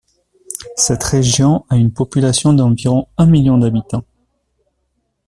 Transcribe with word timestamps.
Cette 0.77 1.03
région 1.03 1.63
a 1.69 1.77
une 1.77 1.93
population 1.93 2.53
d'environ 2.53 3.07
un 3.19 3.27
million 3.27 3.59
d'habitants. 3.59 4.03